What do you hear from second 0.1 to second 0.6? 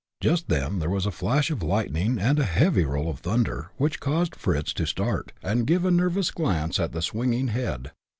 Just